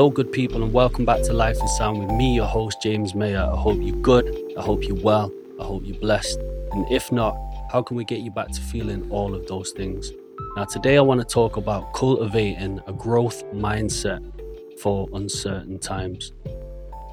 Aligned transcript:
Hello, 0.00 0.08
good 0.08 0.32
people, 0.32 0.62
and 0.62 0.72
welcome 0.72 1.04
back 1.04 1.20
to 1.24 1.34
Life 1.34 1.62
is 1.62 1.76
Sound 1.76 1.98
with 1.98 2.10
me, 2.16 2.34
your 2.34 2.46
host, 2.46 2.80
James 2.80 3.14
Mayer. 3.14 3.42
I 3.52 3.54
hope 3.54 3.76
you're 3.82 3.94
good. 3.96 4.34
I 4.56 4.62
hope 4.62 4.82
you're 4.84 4.96
well. 4.96 5.30
I 5.60 5.64
hope 5.64 5.82
you're 5.84 6.00
blessed. 6.00 6.38
And 6.72 6.90
if 6.90 7.12
not, 7.12 7.36
how 7.70 7.82
can 7.82 7.98
we 7.98 8.06
get 8.06 8.20
you 8.20 8.30
back 8.30 8.48
to 8.48 8.62
feeling 8.62 9.10
all 9.10 9.34
of 9.34 9.46
those 9.46 9.72
things? 9.72 10.10
Now, 10.56 10.64
today 10.64 10.96
I 10.96 11.02
want 11.02 11.20
to 11.20 11.26
talk 11.26 11.58
about 11.58 11.92
cultivating 11.92 12.80
a 12.86 12.94
growth 12.94 13.44
mindset 13.52 14.22
for 14.80 15.06
uncertain 15.12 15.78
times. 15.78 16.32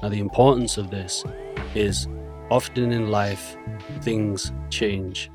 Now, 0.02 0.08
the 0.08 0.20
importance 0.20 0.78
of 0.78 0.90
this 0.90 1.24
is 1.74 2.08
often 2.50 2.90
in 2.90 3.10
life, 3.10 3.54
things 4.00 4.50
change. 4.70 5.30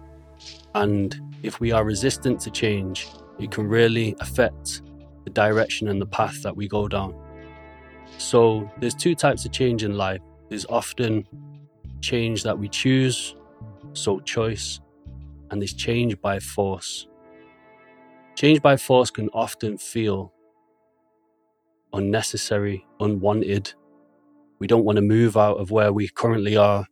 And 0.73 1.21
if 1.43 1.59
we 1.59 1.71
are 1.71 1.83
resistant 1.83 2.39
to 2.39 2.49
change, 2.49 3.07
it 3.37 3.51
can 3.51 3.67
really 3.67 4.15
affect 4.21 4.81
the 5.23 5.29
direction 5.29 5.87
and 5.89 6.01
the 6.01 6.07
path 6.07 6.41
that 6.41 6.57
we 6.57 6.67
go 6.67 6.87
down. 6.87 7.13
So 8.17 8.69
there's 8.79 8.95
two 8.95 9.15
types 9.15 9.45
of 9.45 9.51
change 9.51 9.83
in 9.83 9.97
life. 9.97 10.21
There's 10.49 10.65
often 10.65 11.27
change 12.01 12.43
that 12.43 12.57
we 12.57 12.69
choose, 12.69 13.35
so 13.93 14.19
choice, 14.19 14.79
and 15.51 15.61
there's 15.61 15.73
change 15.73 16.19
by 16.21 16.39
force. 16.39 17.07
Change 18.35 18.61
by 18.61 18.77
force 18.77 19.11
can 19.11 19.29
often 19.29 19.77
feel 19.77 20.33
unnecessary, 21.93 22.85
unwanted. 22.99 23.73
We 24.59 24.67
don't 24.67 24.85
want 24.85 24.97
to 24.97 25.01
move 25.01 25.37
out 25.37 25.57
of 25.57 25.71
where 25.71 25.93
we 25.93 26.07
currently 26.09 26.57
are. 26.57 26.87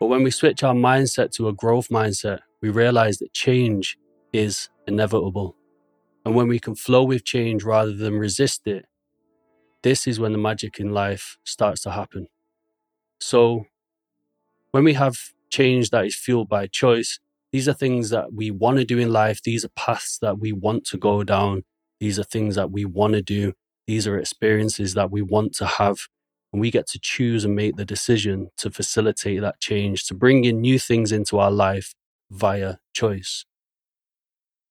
But 0.00 0.06
when 0.06 0.22
we 0.22 0.30
switch 0.30 0.62
our 0.62 0.74
mindset 0.74 1.30
to 1.32 1.48
a 1.48 1.52
growth 1.52 1.88
mindset, 1.88 2.40
we 2.60 2.70
realize 2.70 3.18
that 3.18 3.32
change 3.32 3.98
is 4.32 4.68
inevitable. 4.86 5.56
And 6.24 6.34
when 6.34 6.48
we 6.48 6.58
can 6.58 6.74
flow 6.74 7.04
with 7.04 7.24
change 7.24 7.64
rather 7.64 7.92
than 7.92 8.14
resist 8.14 8.66
it, 8.66 8.86
this 9.84 10.06
is 10.06 10.18
when 10.18 10.32
the 10.32 10.38
magic 10.38 10.80
in 10.80 10.94
life 10.94 11.36
starts 11.44 11.82
to 11.82 11.90
happen. 11.90 12.26
So, 13.20 13.66
when 14.70 14.82
we 14.82 14.94
have 14.94 15.16
change 15.50 15.90
that 15.90 16.06
is 16.06 16.16
fueled 16.16 16.48
by 16.48 16.66
choice, 16.66 17.20
these 17.52 17.68
are 17.68 17.74
things 17.74 18.08
that 18.08 18.32
we 18.32 18.50
want 18.50 18.78
to 18.78 18.84
do 18.86 18.98
in 18.98 19.12
life. 19.12 19.42
These 19.42 19.62
are 19.64 19.76
paths 19.76 20.18
that 20.22 20.40
we 20.40 20.52
want 20.52 20.84
to 20.86 20.96
go 20.96 21.22
down. 21.22 21.64
These 22.00 22.18
are 22.18 22.24
things 22.24 22.56
that 22.56 22.70
we 22.70 22.86
want 22.86 23.12
to 23.12 23.22
do. 23.22 23.52
These 23.86 24.06
are 24.06 24.18
experiences 24.18 24.94
that 24.94 25.10
we 25.10 25.20
want 25.20 25.54
to 25.56 25.66
have. 25.66 25.98
And 26.50 26.60
we 26.60 26.70
get 26.70 26.86
to 26.88 26.98
choose 26.98 27.44
and 27.44 27.54
make 27.54 27.76
the 27.76 27.84
decision 27.84 28.48
to 28.56 28.70
facilitate 28.70 29.42
that 29.42 29.60
change, 29.60 30.06
to 30.06 30.14
bring 30.14 30.46
in 30.46 30.62
new 30.62 30.78
things 30.78 31.12
into 31.12 31.38
our 31.38 31.50
life 31.50 31.94
via 32.30 32.76
choice. 32.94 33.44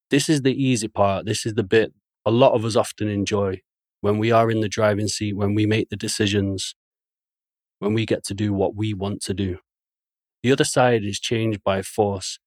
This 0.09 0.27
is 0.27 0.41
the 0.41 0.55
easy 0.61 0.87
part. 0.87 1.25
This 1.25 1.45
is 1.45 1.53
the 1.53 1.63
bit 1.63 1.93
a 2.25 2.31
lot 2.31 2.53
of 2.53 2.65
us 2.65 2.75
often 2.75 3.09
enjoy 3.09 3.61
when 4.03 4.17
we 4.17 4.33
are 4.33 4.51
in 4.51 4.59
the 4.59 4.67
driving 4.67 5.07
seat, 5.07 5.31
when 5.31 5.55
we 5.55 5.65
make 5.65 5.87
the 5.87 5.95
decisions, 5.95 6.75
when 7.79 7.93
we 7.93 8.05
get 8.05 8.21
to 8.25 8.33
do 8.33 8.51
what 8.51 8.75
we 8.75 8.93
want 8.93 9.21
to 9.21 9.33
do. 9.33 9.59
The 10.41 10.51
other 10.51 10.65
side 10.65 11.05
is 11.05 11.21
changed 11.21 11.63
by 11.63 11.81
force. 11.83 12.37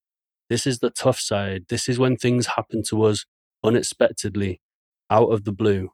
This 0.50 0.66
is 0.66 0.80
the 0.80 0.90
tough 0.90 1.18
side. 1.18 1.64
This 1.70 1.88
is 1.88 1.98
when 1.98 2.18
things 2.18 2.48
happen 2.58 2.82
to 2.90 3.04
us 3.04 3.24
unexpectedly, 3.64 4.60
out 5.08 5.32
of 5.32 5.44
the 5.44 5.52
blue, 5.52 5.92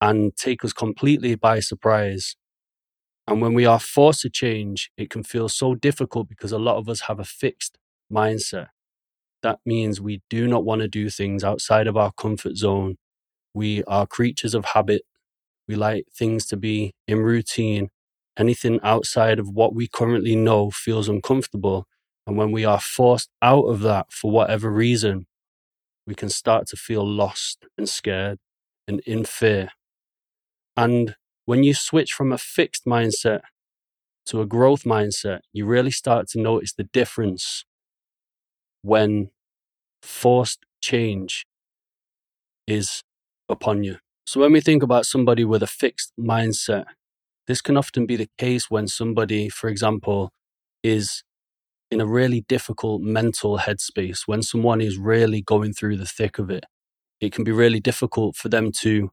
and 0.00 0.36
take 0.36 0.64
us 0.64 0.72
completely 0.72 1.34
by 1.34 1.58
surprise. 1.58 2.36
And 3.26 3.42
when 3.42 3.52
we 3.52 3.66
are 3.66 3.80
forced 3.80 4.20
to 4.20 4.30
change, 4.30 4.92
it 4.96 5.10
can 5.10 5.24
feel 5.24 5.48
so 5.48 5.74
difficult 5.74 6.28
because 6.28 6.52
a 6.52 6.58
lot 6.58 6.76
of 6.76 6.88
us 6.88 7.00
have 7.08 7.18
a 7.18 7.24
fixed 7.24 7.78
mindset. 8.12 8.68
That 9.42 9.58
means 9.66 10.00
we 10.00 10.22
do 10.30 10.46
not 10.46 10.64
want 10.64 10.82
to 10.82 10.88
do 10.88 11.10
things 11.10 11.42
outside 11.42 11.88
of 11.88 11.96
our 11.96 12.12
comfort 12.12 12.56
zone. 12.56 12.96
We 13.56 13.82
are 13.84 14.06
creatures 14.06 14.54
of 14.54 14.66
habit. 14.66 15.02
We 15.66 15.76
like 15.76 16.04
things 16.14 16.46
to 16.48 16.58
be 16.58 16.92
in 17.08 17.20
routine. 17.20 17.88
Anything 18.38 18.80
outside 18.82 19.38
of 19.38 19.48
what 19.48 19.74
we 19.74 19.88
currently 19.88 20.36
know 20.36 20.70
feels 20.70 21.08
uncomfortable. 21.08 21.86
And 22.26 22.36
when 22.36 22.52
we 22.52 22.66
are 22.66 22.78
forced 22.78 23.30
out 23.40 23.64
of 23.64 23.80
that 23.80 24.12
for 24.12 24.30
whatever 24.30 24.70
reason, 24.70 25.26
we 26.06 26.14
can 26.14 26.28
start 26.28 26.68
to 26.68 26.76
feel 26.76 27.06
lost 27.08 27.66
and 27.78 27.88
scared 27.88 28.38
and 28.86 29.00
in 29.06 29.24
fear. 29.24 29.70
And 30.76 31.16
when 31.46 31.64
you 31.64 31.74
switch 31.74 32.12
from 32.12 32.32
a 32.32 32.38
fixed 32.38 32.84
mindset 32.84 33.40
to 34.26 34.42
a 34.42 34.46
growth 34.46 34.84
mindset, 34.84 35.40
you 35.54 35.66
really 35.66 35.90
start 35.92 36.28
to 36.28 36.40
notice 36.40 36.74
the 36.74 36.84
difference 36.84 37.64
when 38.82 39.30
forced 40.02 40.60
change 40.80 41.46
is 42.66 43.02
upon 43.48 43.84
you. 43.84 43.96
So, 44.26 44.40
when 44.40 44.52
we 44.52 44.60
think 44.60 44.82
about 44.82 45.06
somebody 45.06 45.44
with 45.44 45.62
a 45.62 45.68
fixed 45.68 46.12
mindset, 46.18 46.86
this 47.46 47.60
can 47.60 47.76
often 47.76 48.06
be 48.06 48.16
the 48.16 48.28
case 48.38 48.70
when 48.70 48.88
somebody, 48.88 49.48
for 49.48 49.68
example, 49.68 50.32
is 50.82 51.22
in 51.90 52.00
a 52.00 52.06
really 52.06 52.40
difficult 52.48 53.02
mental 53.02 53.58
headspace, 53.58 54.22
when 54.26 54.42
someone 54.42 54.80
is 54.80 54.98
really 54.98 55.42
going 55.42 55.72
through 55.72 55.96
the 55.96 56.06
thick 56.06 56.38
of 56.38 56.50
it. 56.50 56.64
It 57.20 57.32
can 57.32 57.44
be 57.44 57.52
really 57.52 57.80
difficult 57.80 58.36
for 58.36 58.48
them 58.48 58.72
to 58.80 59.10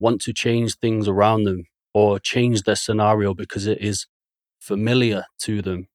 want 0.00 0.20
to 0.22 0.32
change 0.32 0.76
things 0.76 1.06
around 1.06 1.44
them 1.44 1.64
or 1.94 2.18
change 2.18 2.62
their 2.62 2.76
scenario 2.76 3.34
because 3.34 3.66
it 3.66 3.80
is 3.80 4.06
familiar 4.58 5.26
to 5.40 5.62
them, 5.62 5.88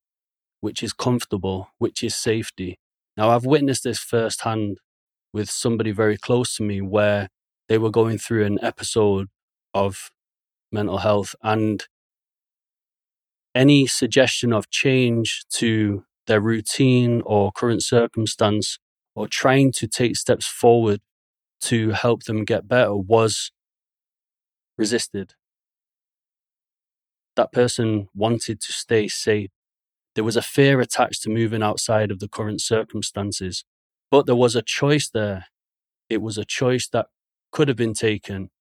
which 0.61 0.83
is 0.83 0.93
comfortable, 0.93 1.69
which 1.79 2.03
is 2.03 2.15
safety. 2.15 2.77
Now, 3.17 3.29
I've 3.29 3.45
witnessed 3.45 3.83
this 3.83 3.99
firsthand 3.99 4.77
with 5.33 5.49
somebody 5.49 5.91
very 5.91 6.17
close 6.17 6.55
to 6.57 6.63
me 6.63 6.81
where 6.81 7.29
they 7.67 7.77
were 7.77 7.91
going 7.91 8.17
through 8.17 8.45
an 8.45 8.59
episode 8.61 9.27
of 9.73 10.11
mental 10.71 10.99
health 10.99 11.35
and 11.43 11.85
any 13.55 13.87
suggestion 13.87 14.53
of 14.53 14.69
change 14.69 15.43
to 15.49 16.03
their 16.27 16.41
routine 16.41 17.21
or 17.25 17.51
current 17.51 17.83
circumstance 17.83 18.77
or 19.15 19.27
trying 19.27 19.71
to 19.71 19.87
take 19.87 20.15
steps 20.15 20.45
forward 20.45 21.01
to 21.59 21.91
help 21.91 22.23
them 22.23 22.45
get 22.45 22.67
better 22.67 22.95
was 22.95 23.51
resisted. 24.77 25.33
That 27.35 27.51
person 27.51 28.09
wanted 28.13 28.61
to 28.61 28.71
stay 28.71 29.07
safe. 29.07 29.49
There 30.15 30.23
was 30.23 30.37
a 30.37 30.41
fear 30.41 30.81
attached 30.81 31.23
to 31.23 31.29
moving 31.29 31.63
outside 31.63 32.11
of 32.11 32.19
the 32.19 32.27
current 32.27 32.61
circumstances, 32.61 33.63
but 34.11 34.25
there 34.25 34.35
was 34.35 34.55
a 34.55 34.61
choice 34.61 35.09
there. 35.09 35.45
It 36.09 36.21
was 36.21 36.37
a 36.37 36.45
choice 36.45 36.87
that 36.89 37.07
could 37.57 37.67
have 37.67 37.77
been 37.77 37.95
taken 37.95 38.51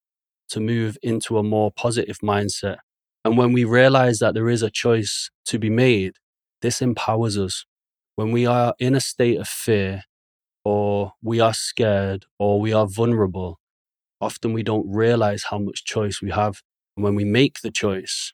to 0.48 0.58
move 0.58 0.96
into 1.02 1.36
a 1.36 1.42
more 1.42 1.70
positive 1.70 2.20
mindset. 2.20 2.78
And 3.26 3.36
when 3.36 3.52
we 3.52 3.62
realize 3.62 4.20
that 4.20 4.32
there 4.32 4.48
is 4.48 4.62
a 4.62 4.70
choice 4.70 5.30
to 5.44 5.58
be 5.58 5.68
made, 5.68 6.14
this 6.62 6.80
empowers 6.80 7.36
us. 7.36 7.66
When 8.14 8.32
we 8.32 8.46
are 8.46 8.72
in 8.78 8.94
a 8.94 9.00
state 9.00 9.38
of 9.38 9.48
fear, 9.48 10.04
or 10.64 11.12
we 11.22 11.40
are 11.40 11.52
scared, 11.52 12.24
or 12.38 12.58
we 12.58 12.72
are 12.72 12.86
vulnerable, 12.86 13.60
often 14.18 14.54
we 14.54 14.62
don't 14.62 14.90
realize 14.90 15.44
how 15.50 15.58
much 15.58 15.84
choice 15.84 16.22
we 16.22 16.30
have. 16.30 16.62
And 16.96 17.04
when 17.04 17.14
we 17.14 17.24
make 17.24 17.60
the 17.60 17.70
choice 17.70 18.32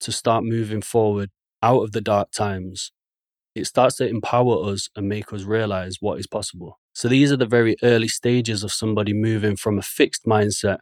to 0.00 0.10
start 0.10 0.42
moving 0.42 0.80
forward 0.80 1.28
out 1.62 1.82
of 1.82 1.92
the 1.92 2.00
dark 2.00 2.30
times, 2.30 2.92
it 3.54 3.66
starts 3.66 3.96
to 3.96 4.08
empower 4.08 4.72
us 4.72 4.88
and 4.96 5.06
make 5.06 5.34
us 5.34 5.42
realize 5.42 5.96
what 6.00 6.18
is 6.18 6.26
possible. 6.26 6.80
So 7.00 7.08
these 7.08 7.32
are 7.32 7.38
the 7.38 7.46
very 7.46 7.76
early 7.82 8.08
stages 8.08 8.62
of 8.62 8.74
somebody 8.74 9.14
moving 9.14 9.56
from 9.56 9.78
a 9.78 9.82
fixed 9.82 10.26
mindset 10.26 10.80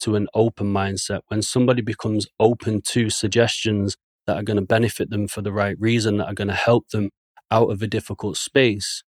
to 0.00 0.16
an 0.16 0.26
open 0.34 0.66
mindset. 0.72 1.20
When 1.28 1.40
somebody 1.40 1.82
becomes 1.82 2.26
open 2.40 2.82
to 2.86 3.10
suggestions 3.10 3.96
that 4.26 4.36
are 4.36 4.42
going 4.42 4.56
to 4.56 4.66
benefit 4.66 5.10
them 5.10 5.28
for 5.28 5.40
the 5.40 5.52
right 5.52 5.76
reason, 5.78 6.16
that 6.16 6.26
are 6.26 6.34
going 6.34 6.48
to 6.48 6.54
help 6.54 6.88
them 6.88 7.10
out 7.48 7.70
of 7.70 7.80
a 7.80 7.86
difficult 7.86 8.38
space, 8.38 9.04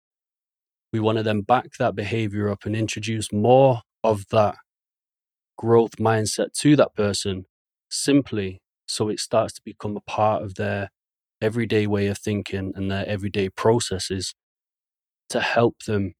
we 0.92 1.00
want 1.00 1.18
to 1.18 1.24
then 1.24 1.42
back 1.42 1.72
that 1.80 1.96
behavior 1.96 2.50
up 2.50 2.68
and 2.68 2.76
introduce 2.76 3.34
more 3.34 3.82
of 4.04 4.26
that 4.30 4.58
growth 5.58 5.96
mindset 5.98 6.54
to 6.60 6.76
that 6.76 6.94
person 6.94 7.46
simply 7.90 8.62
so 8.86 9.10
it 9.10 9.20
starts 9.20 9.54
to 9.54 9.62
become 9.66 9.98
a 9.98 10.02
part 10.02 10.44
of 10.44 10.54
their 10.54 10.92
everyday 11.42 11.88
way 11.88 12.06
of 12.06 12.20
thinking 12.20 12.74
and 12.76 12.92
their 12.92 13.08
everyday 13.08 13.50
processes 13.50 14.36
to 15.30 15.40
help 15.40 15.78
them 15.88 16.14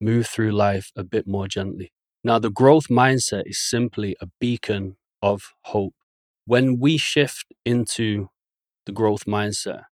move 0.00 0.26
through 0.26 0.52
life 0.52 0.90
a 0.96 1.04
bit 1.04 1.26
more 1.26 1.48
gently. 1.48 1.92
Now, 2.24 2.38
the 2.38 2.50
growth 2.50 2.88
mindset 2.88 3.44
is 3.46 3.58
simply 3.58 4.16
a 4.20 4.28
beacon 4.40 4.96
of 5.22 5.52
hope. 5.64 5.94
When 6.46 6.78
we 6.78 6.96
shift 6.96 7.46
into 7.64 8.28
the 8.86 8.92
growth 8.92 9.26
mindset, 9.26 9.84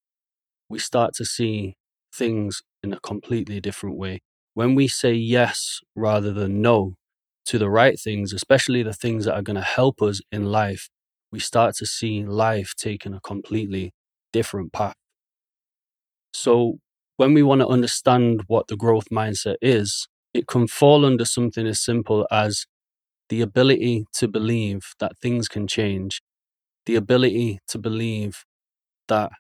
we 0.68 0.78
start 0.78 1.14
to 1.14 1.24
see 1.24 1.76
things 2.14 2.62
in 2.82 2.92
a 2.92 3.00
completely 3.00 3.60
different 3.60 3.96
way. 3.96 4.22
When 4.54 4.74
we 4.74 4.88
say 4.88 5.12
yes 5.14 5.80
rather 5.96 6.32
than 6.32 6.62
no 6.62 6.94
to 7.46 7.58
the 7.58 7.70
right 7.70 7.98
things, 7.98 8.32
especially 8.32 8.82
the 8.82 8.92
things 8.92 9.24
that 9.24 9.34
are 9.34 9.42
going 9.42 9.56
to 9.56 9.62
help 9.62 10.00
us 10.02 10.20
in 10.32 10.46
life, 10.46 10.88
we 11.32 11.40
start 11.40 11.74
to 11.76 11.86
see 11.86 12.24
life 12.24 12.74
taking 12.76 13.14
a 13.14 13.20
completely 13.20 13.92
different 14.32 14.72
path. 14.72 14.94
So, 16.32 16.78
when 17.16 17.34
we 17.34 17.42
want 17.42 17.60
to 17.60 17.68
understand 17.68 18.42
what 18.48 18.68
the 18.68 18.76
growth 18.76 19.08
mindset 19.10 19.56
is, 19.62 20.08
it 20.32 20.46
can 20.46 20.66
fall 20.66 21.04
under 21.04 21.24
something 21.24 21.66
as 21.66 21.82
simple 21.84 22.26
as 22.30 22.66
the 23.30 23.40
ability 23.40 24.06
to 24.14 24.28
believe 24.28 24.82
that 25.00 25.18
things 25.18 25.48
can 25.48 25.66
change, 25.66 26.22
the 26.86 26.96
ability 26.96 27.60
to 27.68 27.78
believe 27.78 28.44
that 29.08 29.32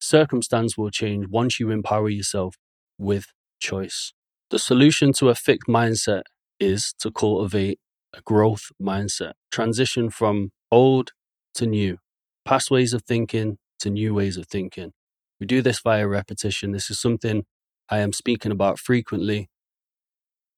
circumstance 0.00 0.76
will 0.76 0.90
change 0.90 1.26
once 1.28 1.60
you 1.60 1.70
empower 1.70 2.08
yourself 2.08 2.56
with 2.98 3.26
choice. 3.60 4.12
The 4.50 4.58
solution 4.58 5.12
to 5.14 5.28
a 5.28 5.34
fixed 5.34 5.68
mindset 5.68 6.22
is 6.58 6.94
to 7.00 7.10
cultivate 7.10 7.78
a 8.14 8.20
growth 8.22 8.64
mindset, 8.82 9.32
transition 9.52 10.10
from 10.10 10.50
old 10.70 11.12
to 11.54 11.66
new, 11.66 11.98
past 12.44 12.70
ways 12.70 12.92
of 12.92 13.02
thinking 13.04 13.58
to 13.80 13.90
new 13.90 14.14
ways 14.14 14.36
of 14.36 14.46
thinking. 14.48 14.92
We 15.40 15.46
do 15.46 15.62
this 15.62 15.80
via 15.80 16.06
repetition. 16.06 16.72
This 16.72 16.90
is 16.90 17.00
something 17.00 17.44
I 17.88 17.98
am 17.98 18.12
speaking 18.12 18.52
about 18.52 18.78
frequently. 18.78 19.48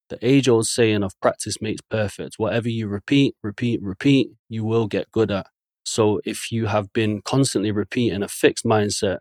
The 0.08 0.18
age 0.20 0.48
old 0.48 0.66
saying 0.66 1.02
of 1.02 1.18
practice 1.20 1.62
makes 1.62 1.80
perfect. 1.88 2.34
Whatever 2.36 2.68
you 2.68 2.88
repeat, 2.88 3.36
repeat, 3.42 3.80
repeat, 3.82 4.30
you 4.48 4.64
will 4.64 4.86
get 4.86 5.10
good 5.10 5.30
at. 5.30 5.46
So 5.84 6.20
if 6.24 6.52
you 6.52 6.66
have 6.66 6.92
been 6.92 7.22
constantly 7.22 7.70
repeating 7.70 8.22
a 8.22 8.28
fixed 8.28 8.64
mindset, 8.64 9.20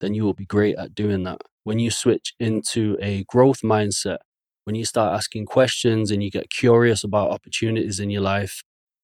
then 0.00 0.14
you 0.14 0.24
will 0.24 0.34
be 0.34 0.46
great 0.46 0.76
at 0.76 0.94
doing 0.94 1.22
that. 1.24 1.42
When 1.64 1.78
you 1.78 1.90
switch 1.90 2.34
into 2.40 2.96
a 3.00 3.24
growth 3.24 3.60
mindset, 3.62 4.18
when 4.64 4.74
you 4.74 4.84
start 4.84 5.14
asking 5.14 5.46
questions 5.46 6.10
and 6.10 6.22
you 6.22 6.30
get 6.30 6.50
curious 6.50 7.04
about 7.04 7.30
opportunities 7.30 8.00
in 8.00 8.10
your 8.10 8.22
life 8.22 8.62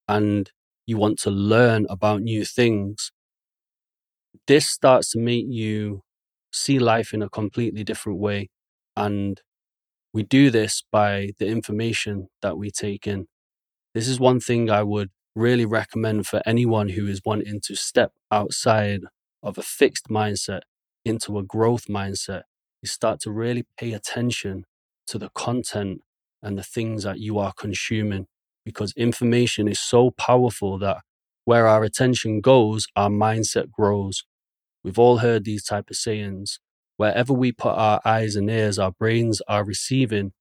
and 0.08 0.50
you 0.86 0.96
want 0.96 1.18
to 1.20 1.30
learn 1.30 1.86
about 1.88 2.22
new 2.22 2.44
things, 2.44 3.12
this 4.48 4.68
starts 4.68 5.12
to 5.12 5.20
make 5.20 5.46
you 5.48 6.02
see 6.52 6.80
life 6.80 7.14
in 7.14 7.22
a 7.22 7.30
completely 7.30 7.84
different 7.84 8.18
way. 8.20 8.50
And 8.96 9.40
we 10.14 10.24
do 10.24 10.50
this 10.50 10.82
by 10.92 11.30
the 11.38 11.46
information 11.48 12.28
that 12.42 12.58
we 12.58 12.70
take 12.70 13.06
in. 13.06 13.28
This 13.94 14.08
is 14.08 14.20
one 14.20 14.40
thing 14.40 14.70
I 14.70 14.82
would 14.82 15.10
really 15.34 15.66
recommend 15.66 16.26
for 16.26 16.42
anyone 16.46 16.90
who 16.90 17.06
is 17.06 17.22
wanting 17.26 17.60
to 17.64 17.76
step 17.76 18.12
outside 18.30 19.02
of 19.42 19.58
a 19.58 19.62
fixed 19.62 20.08
mindset 20.08 20.62
into 21.04 21.38
a 21.38 21.44
growth 21.44 21.86
mindset. 21.88 22.42
You 22.82 22.88
start 22.88 23.20
to 23.22 23.30
really 23.32 23.66
pay 23.78 23.92
attention 23.92 24.64
to 25.08 25.18
the 25.18 25.30
content 25.30 26.02
and 26.42 26.58
the 26.58 26.62
things 26.62 27.04
that 27.04 27.20
you 27.20 27.38
are 27.38 27.52
consuming 27.58 28.26
because 28.64 28.94
information 28.96 29.68
is 29.68 29.80
so 29.80 30.12
powerful 30.12 30.78
that 30.78 30.98
where 31.44 31.66
our 31.66 31.84
attention 31.84 32.40
goes, 32.40 32.86
our 32.96 33.10
mindset 33.10 33.70
grows. 33.70 34.24
We've 34.88 34.98
all 34.98 35.18
heard 35.18 35.44
these 35.44 35.64
type 35.64 35.90
of 35.90 35.96
sayings. 35.96 36.60
Wherever 36.96 37.34
we 37.34 37.52
put 37.52 37.74
our 37.74 38.00
eyes 38.06 38.36
and 38.36 38.48
ears, 38.48 38.78
our 38.78 38.90
brains 38.90 39.42
are 39.46 39.62
receiving 39.62 40.32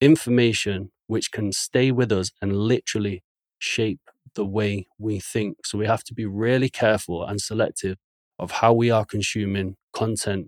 information 0.00 0.90
which 1.06 1.30
can 1.30 1.52
stay 1.52 1.90
with 1.90 2.10
us 2.10 2.30
and 2.40 2.56
literally 2.56 3.22
shape 3.58 4.00
the 4.34 4.46
way 4.46 4.86
we 4.98 5.20
think. 5.20 5.66
So 5.66 5.76
we 5.76 5.86
have 5.86 6.02
to 6.04 6.14
be 6.14 6.24
really 6.24 6.70
careful 6.70 7.22
and 7.22 7.42
selective 7.42 7.98
of 8.38 8.52
how 8.52 8.72
we 8.72 8.90
are 8.90 9.04
consuming 9.04 9.76
content, 9.92 10.46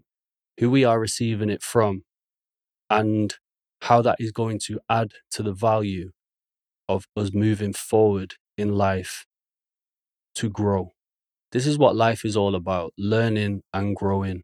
who 0.58 0.70
we 0.70 0.82
are 0.86 0.98
receiving 0.98 1.50
it 1.50 1.62
from, 1.62 2.04
and 2.88 3.34
how 3.82 4.00
that 4.00 4.16
is 4.18 4.32
going 4.32 4.60
to 4.60 4.80
add 4.88 5.12
to 5.32 5.42
the 5.42 5.52
value 5.52 6.12
of 6.88 7.04
us 7.18 7.34
moving 7.34 7.74
forward 7.74 8.36
in 8.56 8.78
life 8.78 9.26
to 10.36 10.48
grow. 10.48 10.92
This 11.52 11.66
is 11.66 11.78
what 11.78 11.94
life 11.94 12.24
is 12.24 12.36
all 12.36 12.54
about 12.54 12.94
learning 12.96 13.62
and 13.72 13.94
growing. 13.94 14.42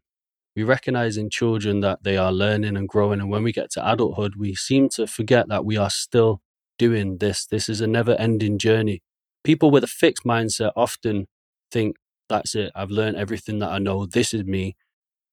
We 0.55 0.63
recognize 0.63 1.17
in 1.17 1.29
children 1.29 1.79
that 1.81 2.03
they 2.03 2.17
are 2.17 2.31
learning 2.31 2.77
and 2.77 2.87
growing. 2.87 3.19
And 3.19 3.29
when 3.29 3.43
we 3.43 3.51
get 3.51 3.71
to 3.71 3.91
adulthood, 3.91 4.33
we 4.37 4.55
seem 4.55 4.89
to 4.89 5.07
forget 5.07 5.47
that 5.49 5.65
we 5.65 5.75
are 5.75 5.89
still 5.89 6.41
doing 6.77 7.17
this. 7.17 7.45
This 7.45 7.67
is 7.67 7.81
a 7.81 7.87
never 7.87 8.13
ending 8.15 8.57
journey. 8.59 9.01
People 9.43 9.71
with 9.71 9.83
a 9.83 9.87
fixed 9.87 10.23
mindset 10.23 10.71
often 10.75 11.27
think, 11.71 11.95
that's 12.27 12.53
it. 12.53 12.71
I've 12.75 12.91
learned 12.91 13.17
everything 13.17 13.57
that 13.59 13.69
I 13.71 13.79
know. 13.79 14.05
This 14.05 14.33
is 14.33 14.43
me. 14.43 14.75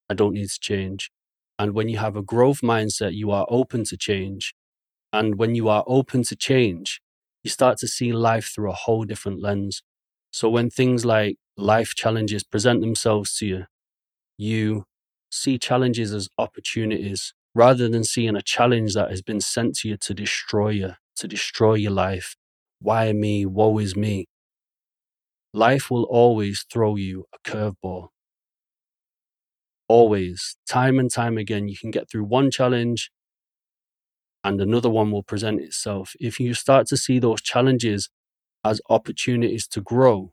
I 0.08 0.14
don't 0.14 0.32
need 0.32 0.48
to 0.48 0.60
change. 0.60 1.10
And 1.58 1.74
when 1.74 1.88
you 1.88 1.98
have 1.98 2.16
a 2.16 2.22
growth 2.22 2.60
mindset, 2.62 3.14
you 3.14 3.30
are 3.30 3.46
open 3.50 3.84
to 3.84 3.96
change. 3.98 4.54
And 5.12 5.36
when 5.36 5.54
you 5.54 5.68
are 5.68 5.84
open 5.86 6.22
to 6.24 6.36
change, 6.36 7.00
you 7.42 7.50
start 7.50 7.78
to 7.78 7.88
see 7.88 8.12
life 8.12 8.50
through 8.54 8.70
a 8.70 8.74
whole 8.74 9.04
different 9.04 9.42
lens. 9.42 9.82
So 10.30 10.48
when 10.48 10.70
things 10.70 11.04
like 11.04 11.36
life 11.56 11.94
challenges 11.94 12.44
present 12.44 12.80
themselves 12.80 13.36
to 13.38 13.46
you, 13.46 13.64
you 14.38 14.84
see 15.30 15.58
challenges 15.58 16.12
as 16.12 16.28
opportunities 16.38 17.34
rather 17.54 17.88
than 17.88 18.04
seeing 18.04 18.36
a 18.36 18.42
challenge 18.42 18.94
that 18.94 19.10
has 19.10 19.22
been 19.22 19.40
sent 19.40 19.76
to 19.76 19.88
you 19.88 19.96
to 19.96 20.14
destroy 20.14 20.68
you, 20.70 20.92
to 21.16 21.28
destroy 21.28 21.74
your 21.74 21.92
life. 21.92 22.36
Why 22.80 23.12
me? 23.12 23.46
Woe 23.46 23.78
is 23.78 23.96
me. 23.96 24.26
Life 25.52 25.90
will 25.90 26.04
always 26.04 26.66
throw 26.70 26.96
you 26.96 27.24
a 27.34 27.38
curveball 27.48 28.08
always, 29.88 30.56
time 30.68 30.98
and 30.98 31.10
time 31.10 31.38
again, 31.38 31.68
you 31.68 31.76
can 31.76 31.90
get 31.90 32.10
through 32.10 32.24
one 32.24 32.50
challenge 32.50 33.10
and 34.44 34.60
another 34.60 34.90
one 34.90 35.10
will 35.10 35.22
present 35.22 35.60
itself. 35.60 36.14
If 36.20 36.38
you 36.38 36.54
start 36.54 36.86
to 36.88 36.96
see 36.96 37.18
those 37.18 37.42
challenges 37.42 38.10
as 38.64 38.80
opportunities 38.88 39.66
to 39.68 39.80
grow, 39.80 40.32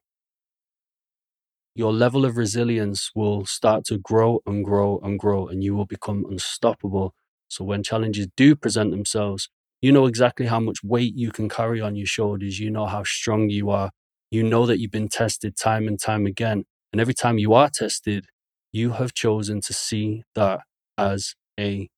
your 1.75 1.93
level 1.93 2.25
of 2.25 2.37
resilience 2.37 3.11
will 3.15 3.45
start 3.45 3.85
to 3.85 3.97
grow 3.97 4.41
and 4.45 4.63
grow 4.63 4.99
and 5.03 5.19
grow, 5.19 5.47
and 5.47 5.63
you 5.63 5.75
will 5.75 5.85
become 5.85 6.25
unstoppable. 6.29 7.13
So, 7.47 7.63
when 7.63 7.83
challenges 7.83 8.27
do 8.37 8.55
present 8.55 8.91
themselves, 8.91 9.49
you 9.81 9.91
know 9.91 10.05
exactly 10.05 10.45
how 10.47 10.59
much 10.59 10.77
weight 10.83 11.13
you 11.15 11.31
can 11.31 11.49
carry 11.49 11.81
on 11.81 11.95
your 11.95 12.05
shoulders. 12.07 12.59
You 12.59 12.69
know 12.71 12.85
how 12.85 13.03
strong 13.03 13.49
you 13.49 13.69
are. 13.69 13.91
You 14.31 14.43
know 14.43 14.65
that 14.65 14.79
you've 14.79 14.91
been 14.91 15.09
tested 15.09 15.57
time 15.57 15.87
and 15.87 15.99
time 15.99 16.25
again. 16.25 16.65
And 16.91 17.01
every 17.01 17.13
time 17.13 17.37
you 17.37 17.53
are 17.53 17.69
tested, 17.73 18.25
you 18.71 18.91
have 18.93 19.13
chosen 19.13 19.61
to 19.61 19.73
see 19.73 20.23
that 20.35 20.61
as 20.97 21.35
a 21.59 21.89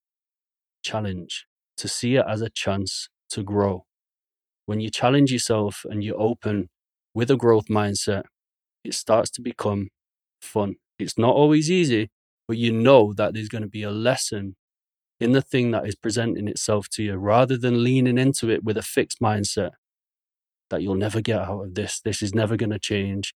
challenge, 0.83 1.45
to 1.77 1.87
see 1.87 2.15
it 2.15 2.25
as 2.27 2.41
a 2.41 2.49
chance 2.49 3.09
to 3.29 3.43
grow. 3.43 3.85
When 4.65 4.79
you 4.79 4.89
challenge 4.89 5.31
yourself 5.31 5.85
and 5.89 6.03
you 6.03 6.15
open 6.15 6.69
with 7.13 7.31
a 7.31 7.37
growth 7.37 7.67
mindset, 7.67 8.23
it 8.85 8.93
starts 8.93 9.29
to 9.31 9.41
become 9.41 9.89
fun. 10.41 10.75
It's 10.99 11.17
not 11.17 11.35
always 11.35 11.69
easy, 11.69 12.09
but 12.47 12.57
you 12.57 12.71
know 12.71 13.13
that 13.13 13.33
there's 13.33 13.49
going 13.49 13.63
to 13.63 13.67
be 13.67 13.83
a 13.83 13.91
lesson 13.91 14.55
in 15.19 15.31
the 15.31 15.41
thing 15.41 15.71
that 15.71 15.87
is 15.87 15.95
presenting 15.95 16.47
itself 16.47 16.89
to 16.89 17.03
you 17.03 17.15
rather 17.15 17.57
than 17.57 17.83
leaning 17.83 18.17
into 18.17 18.49
it 18.49 18.63
with 18.63 18.77
a 18.77 18.81
fixed 18.81 19.21
mindset 19.21 19.71
that 20.69 20.81
you'll 20.81 20.95
never 20.95 21.21
get 21.21 21.39
out 21.39 21.63
of 21.63 21.75
this. 21.75 22.01
This 22.01 22.21
is 22.21 22.33
never 22.33 22.57
going 22.57 22.71
to 22.71 22.79
change 22.79 23.33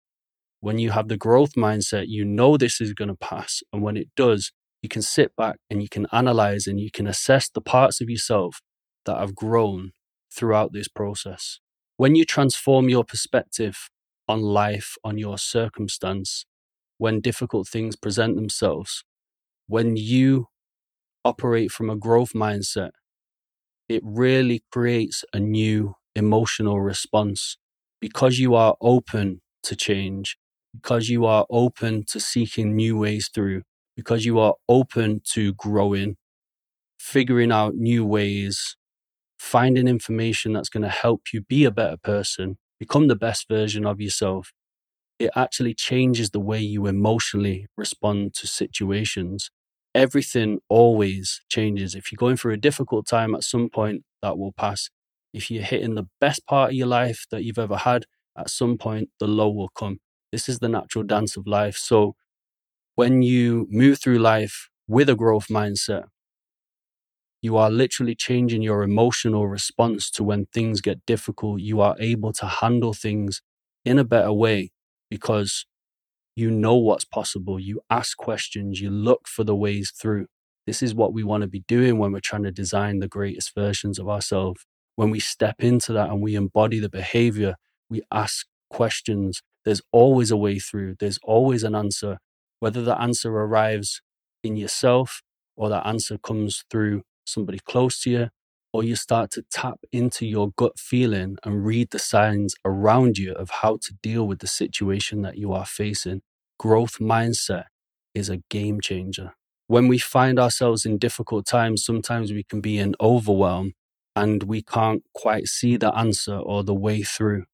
when 0.62 0.78
you 0.78 0.92
have 0.92 1.08
the 1.08 1.18
growth 1.18 1.54
mindset, 1.54 2.06
you 2.08 2.26
know 2.26 2.58
this 2.58 2.82
is 2.82 2.94
going 2.94 3.08
to 3.08 3.16
pass. 3.16 3.62
And 3.72 3.82
when 3.82 3.98
it 3.98 4.10
does, 4.16 4.52
you 4.82 4.90
can 4.90 5.02
sit 5.02 5.36
back 5.36 5.58
and 5.70 5.82
you 5.82 5.90
can 5.90 6.08
analyze 6.12 6.68
and 6.68 6.80
you 6.80 6.92
can 6.92 7.08
assess 7.08 7.50
the 7.50 7.62
parts 7.62 8.02
of 8.02 8.10
yourself 8.10 8.62
that 9.06 9.18
have 9.18 9.36
grown 9.36 9.92
throughout 10.34 10.74
this 10.74 10.88
process. 10.88 11.60
When 11.98 12.16
you 12.16 12.26
transform 12.26 12.90
your 12.90 13.04
perspective 13.04 13.90
on 14.30 14.42
life, 14.42 14.96
on 15.04 15.18
your 15.18 15.38
circumstance, 15.38 16.46
when 17.00 17.20
difficult 17.20 17.68
things 17.68 17.98
present 17.98 18.38
themselves, 18.38 19.04
when 19.68 19.98
you 19.98 20.48
operate 21.26 21.72
from 21.72 21.90
a 21.90 21.98
growth 21.98 22.34
mindset, 22.34 22.92
it 23.90 24.02
really 24.06 24.64
creates 24.72 25.26
a 25.34 25.40
new 25.40 25.96
emotional 26.16 26.82
response. 26.82 27.58
Because 28.02 28.40
you 28.40 28.56
are 28.56 28.76
open 28.82 29.42
to 29.64 29.76
change, 29.76 30.38
because 30.74 31.10
you 31.10 31.26
are 31.26 31.46
open 31.50 32.06
to 32.10 32.20
seeking 32.20 32.76
new 32.76 32.98
ways 32.98 33.30
through, 33.34 33.64
because 33.96 34.26
you 34.26 34.40
are 34.40 34.56
open 34.70 35.22
to 35.34 35.54
growing, 35.56 36.16
figuring 37.00 37.52
out 37.52 37.76
new 37.76 38.06
ways, 38.06 38.78
finding 39.40 39.88
information 39.88 40.54
that's 40.54 40.70
going 40.70 40.84
to 40.84 40.90
help 40.90 41.22
you 41.34 41.42
be 41.42 41.66
a 41.66 41.72
better 41.72 41.98
person, 41.98 42.58
become 42.80 43.08
the 43.08 43.16
best 43.16 43.48
version 43.50 43.86
of 43.86 44.00
yourself, 44.02 44.52
it 45.20 45.32
actually 45.36 45.74
changes 45.74 46.30
the 46.32 46.40
way 46.40 46.60
you 46.60 46.88
emotionally 46.88 47.68
respond 47.78 48.34
to 48.36 48.48
situations. 48.48 49.52
Everything 49.94 50.60
always 50.70 51.42
changes. 51.50 51.96
If 51.96 52.12
you're 52.12 52.18
going 52.18 52.38
through 52.38 52.54
a 52.54 52.58
difficult 52.58 53.08
time 53.08 53.36
at 53.36 53.44
some 53.44 53.70
point, 53.70 54.04
that 54.22 54.38
will 54.38 54.54
pass. 54.54 54.90
If 55.34 55.52
you're 55.52 55.64
hitting 55.64 55.96
the 55.96 56.08
best 56.22 56.46
part 56.48 56.72
of 56.72 56.76
your 56.76 56.88
life 56.88 57.26
that 57.32 57.44
you've 57.44 57.60
ever 57.60 57.78
had, 57.78 58.06
at 58.38 58.50
some 58.50 58.78
point 58.78 59.10
the 59.20 59.28
low 59.28 59.50
will 59.50 59.70
come. 59.70 60.00
This 60.32 60.48
is 60.48 60.60
the 60.60 60.70
natural 60.70 61.04
dance 61.04 61.36
of 61.38 61.48
life. 61.48 61.76
So 61.76 62.16
when 62.96 63.22
you 63.22 63.68
move 63.70 64.00
through 64.02 64.20
life 64.20 64.70
with 64.88 65.10
a 65.10 65.16
growth 65.16 65.48
mindset, 65.50 66.06
you 67.42 67.58
are 67.58 67.70
literally 67.70 68.16
changing 68.16 68.62
your 68.62 68.84
emotional 68.84 69.48
response 69.48 70.10
to 70.12 70.24
when 70.24 70.48
things 70.48 70.82
get 70.82 71.06
difficult. 71.06 71.62
You 71.62 71.82
are 71.82 71.96
able 72.00 72.34
to 72.34 72.46
handle 72.46 72.94
things 72.94 73.42
in 73.86 73.98
a 74.00 74.04
better 74.04 74.34
way 74.34 74.72
because 75.10 75.66
you 76.36 76.52
know 76.52 76.76
what's 76.76 77.06
possible. 77.06 77.60
You 77.60 77.82
ask 77.90 78.18
questions, 78.18 78.80
you 78.82 78.90
look 78.90 79.28
for 79.28 79.44
the 79.44 79.56
ways 79.56 79.92
through. 79.92 80.28
This 80.66 80.82
is 80.82 80.94
what 80.96 81.14
we 81.14 81.24
want 81.24 81.42
to 81.42 81.48
be 81.48 81.62
doing 81.68 81.98
when 81.98 82.12
we're 82.12 82.20
trying 82.20 82.44
to 82.44 82.52
design 82.52 83.00
the 83.00 83.08
greatest 83.08 83.54
versions 83.56 84.00
of 84.00 84.08
ourselves. 84.10 84.66
when 84.96 85.10
we 85.10 85.20
step 85.20 85.56
into 85.60 85.94
that 85.94 86.10
and 86.10 86.22
we 86.22 86.36
embody 86.36 86.78
the 86.80 86.90
behavior, 86.90 87.56
we 87.90 88.02
ask 88.12 88.46
questions, 88.70 89.42
there's 89.66 89.82
always 89.94 90.30
a 90.30 90.38
way 90.38 90.60
through, 90.60 90.96
there's 91.00 91.20
always 91.24 91.64
an 91.64 91.74
answer. 91.74 92.18
Whether 92.60 92.82
the 92.84 93.00
answer 93.00 93.32
arrives 93.32 94.02
in 94.44 94.58
yourself 94.58 95.22
or 95.56 95.70
that 95.70 95.88
answer 95.88 96.18
comes 96.18 96.66
through 96.70 97.04
somebody 97.30 97.60
close 97.60 98.02
to 98.02 98.10
you, 98.10 98.30
or 98.74 98.84
you 98.84 98.96
start 98.96 99.32
to 99.32 99.44
tap 99.52 99.80
into 99.92 100.26
your 100.26 100.52
gut 100.58 100.78
feeling 100.78 101.38
and 101.44 101.66
read 101.66 101.90
the 101.92 102.00
signs 102.00 102.56
around 102.66 103.18
you 103.18 103.34
of 103.34 103.50
how 103.50 103.78
to 103.82 103.94
deal 104.04 104.28
with 104.28 104.40
the 104.40 104.48
situation 104.48 105.22
that 105.24 105.38
you 105.38 105.54
are 105.54 105.66
facing. 105.66 106.22
Growth 106.60 107.00
mindset 107.00 107.66
is 108.14 108.30
a 108.30 108.42
game 108.50 108.80
changer. 108.82 109.34
When 109.68 109.88
we 109.88 109.98
find 109.98 110.40
ourselves 110.40 110.86
in 110.86 110.98
difficult 110.98 111.46
times, 111.46 111.86
sometimes 111.86 112.32
we 112.32 112.44
can 112.44 112.62
be 112.62 112.78
in 112.78 112.96
overwhelm 113.00 113.74
and 114.16 114.44
we 114.44 114.62
can't 114.62 115.04
quite 115.14 115.48
see 115.48 115.78
the 115.78 115.96
answer 115.96 116.36
or 116.36 116.64
the 116.64 116.74
way 116.74 117.04
through. 117.04 117.46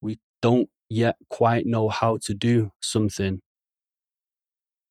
We 0.00 0.18
don't 0.40 0.70
yet 0.88 1.16
quite 1.28 1.66
know 1.66 1.88
how 1.88 2.18
to 2.22 2.34
do 2.34 2.70
something 2.80 3.40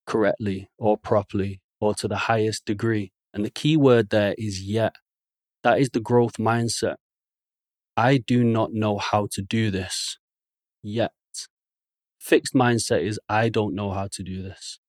correctly 0.06 0.70
or 0.78 0.98
properly 0.98 1.62
or 1.80 1.96
to 1.96 2.08
the 2.08 2.18
highest 2.30 2.66
degree. 2.66 3.12
And 3.36 3.44
the 3.44 3.50
key 3.50 3.76
word 3.76 4.10
there 4.10 4.34
is 4.38 4.62
yet. 4.62 4.96
That 5.64 5.80
is 5.80 5.90
the 5.90 6.00
growth 6.00 6.38
mindset. 6.40 6.96
I 7.98 8.18
do 8.18 8.44
not 8.44 8.72
know 8.74 8.98
how 8.98 9.28
to 9.34 9.42
do 9.42 9.70
this 9.70 10.18
yet. 10.82 11.12
Fixed 12.18 12.54
mindset 12.54 13.04
is 13.04 13.20
I 13.28 13.50
don't 13.50 13.76
know 13.76 13.92
how 13.92 14.08
to 14.14 14.24
do 14.24 14.42
this. 14.42 14.80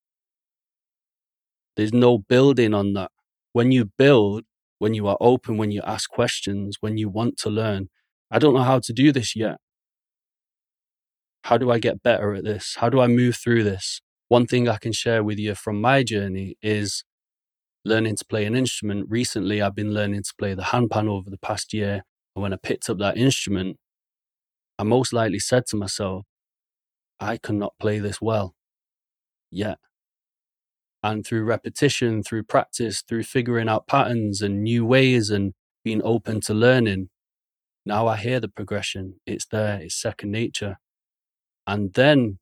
There's 1.76 1.92
no 1.92 2.18
building 2.18 2.72
on 2.72 2.94
that. 2.94 3.10
When 3.52 3.72
you 3.72 3.90
build, 3.98 4.44
when 4.78 4.94
you 4.94 5.06
are 5.08 5.18
open, 5.20 5.56
when 5.56 5.72
you 5.72 5.82
ask 5.84 6.08
questions, 6.08 6.76
when 6.80 6.96
you 6.96 7.08
want 7.08 7.36
to 7.38 7.50
learn, 7.50 7.88
I 8.30 8.38
don't 8.38 8.54
know 8.54 8.62
how 8.62 8.78
to 8.78 8.92
do 8.92 9.12
this 9.12 9.34
yet. 9.34 9.58
How 11.44 11.58
do 11.58 11.70
I 11.70 11.78
get 11.78 12.02
better 12.02 12.34
at 12.34 12.44
this? 12.44 12.76
How 12.78 12.88
do 12.88 13.00
I 13.00 13.06
move 13.06 13.36
through 13.36 13.64
this? 13.64 14.00
One 14.28 14.46
thing 14.46 14.68
I 14.68 14.78
can 14.78 14.92
share 14.92 15.22
with 15.22 15.38
you 15.38 15.54
from 15.54 15.80
my 15.80 16.02
journey 16.02 16.56
is 16.62 17.04
learning 17.86 18.16
to 18.16 18.24
play 18.24 18.44
an 18.44 18.56
instrument. 18.56 19.06
Recently, 19.08 19.62
I've 19.62 19.74
been 19.74 19.94
learning 19.94 20.24
to 20.24 20.34
play 20.38 20.54
the 20.54 20.62
handpan 20.62 21.08
over 21.08 21.30
the 21.30 21.38
past 21.38 21.72
year. 21.72 22.02
And 22.34 22.42
when 22.42 22.52
I 22.52 22.56
picked 22.56 22.90
up 22.90 22.98
that 22.98 23.16
instrument, 23.16 23.76
I 24.78 24.82
most 24.82 25.12
likely 25.12 25.38
said 25.38 25.66
to 25.68 25.76
myself, 25.76 26.24
I 27.18 27.38
cannot 27.38 27.74
play 27.78 27.98
this 27.98 28.20
well 28.20 28.54
yet. 29.50 29.78
And 31.02 31.24
through 31.24 31.44
repetition, 31.44 32.22
through 32.22 32.42
practice, 32.44 33.02
through 33.02 33.22
figuring 33.22 33.68
out 33.68 33.86
patterns 33.86 34.42
and 34.42 34.62
new 34.62 34.84
ways 34.84 35.30
and 35.30 35.54
being 35.84 36.02
open 36.04 36.40
to 36.42 36.54
learning, 36.54 37.08
now 37.86 38.08
I 38.08 38.16
hear 38.16 38.40
the 38.40 38.48
progression. 38.48 39.20
It's 39.24 39.46
there, 39.46 39.80
it's 39.80 39.94
second 39.94 40.32
nature. 40.32 40.78
And 41.66 41.94
then 41.94 42.38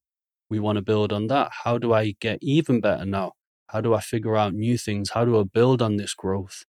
we 0.48 0.58
want 0.58 0.76
to 0.76 0.82
build 0.82 1.12
on 1.12 1.26
that. 1.28 1.52
How 1.64 1.78
do 1.78 1.92
I 1.92 2.14
get 2.18 2.38
even 2.40 2.80
better 2.80 3.04
now? 3.04 3.32
How 3.68 3.80
do 3.80 3.94
I 3.94 4.00
figure 4.00 4.36
out 4.36 4.54
new 4.54 4.78
things? 4.78 5.10
How 5.10 5.24
do 5.24 5.38
I 5.38 5.44
build 5.44 5.82
on 5.82 5.96
this 5.96 6.14
growth? 6.14 6.64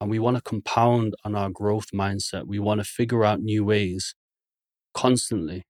And 0.00 0.10
we 0.10 0.18
want 0.18 0.36
to 0.36 0.42
compound 0.42 1.14
on 1.24 1.34
our 1.34 1.50
growth 1.50 1.90
mindset. 1.92 2.46
We 2.46 2.58
want 2.58 2.80
to 2.80 2.84
figure 2.84 3.24
out 3.24 3.40
new 3.40 3.64
ways 3.64 4.14
constantly. 4.94 5.64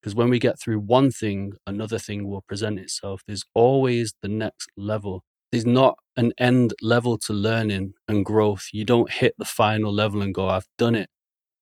Because 0.00 0.14
when 0.14 0.30
we 0.30 0.38
get 0.38 0.60
through 0.60 0.78
one 0.80 1.10
thing, 1.10 1.54
another 1.66 1.98
thing 1.98 2.28
will 2.28 2.42
present 2.42 2.78
itself. 2.78 3.22
There's 3.26 3.44
always 3.54 4.14
the 4.22 4.28
next 4.28 4.70
level. 4.76 5.24
There's 5.50 5.66
not 5.66 5.96
an 6.16 6.32
end 6.38 6.74
level 6.80 7.18
to 7.18 7.32
learning 7.32 7.94
and 8.06 8.24
growth. 8.24 8.68
You 8.72 8.84
don't 8.84 9.10
hit 9.10 9.34
the 9.36 9.44
final 9.44 9.92
level 9.92 10.22
and 10.22 10.32
go, 10.32 10.48
I've 10.48 10.68
done 10.78 10.94
it. 10.94 11.08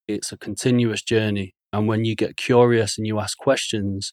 It's 0.06 0.30
a 0.30 0.36
continuous 0.36 1.02
journey. 1.02 1.54
And 1.72 1.88
when 1.88 2.04
you 2.04 2.14
get 2.14 2.36
curious 2.36 2.98
and 2.98 3.06
you 3.06 3.18
ask 3.18 3.38
questions, 3.38 4.12